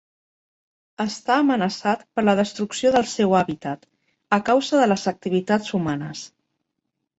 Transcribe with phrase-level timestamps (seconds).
[1.03, 3.87] Està amenaçat per la destrucció del seu hàbitat
[4.41, 6.27] a causa de les activitats humanes.